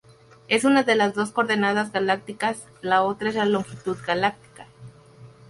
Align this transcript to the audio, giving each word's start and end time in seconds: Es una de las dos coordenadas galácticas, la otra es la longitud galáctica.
Es 0.47 0.63
una 0.63 0.81
de 0.81 0.95
las 0.95 1.13
dos 1.13 1.29
coordenadas 1.29 1.91
galácticas, 1.91 2.65
la 2.81 3.03
otra 3.03 3.29
es 3.29 3.35
la 3.35 3.45
longitud 3.45 3.95
galáctica. 4.07 4.65